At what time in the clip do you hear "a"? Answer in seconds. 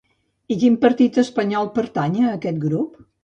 2.23-2.33